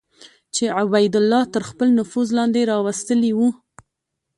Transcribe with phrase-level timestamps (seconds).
[0.55, 3.49] چې عبیدالله تر خپل نفوذ لاندې راوستلي وو.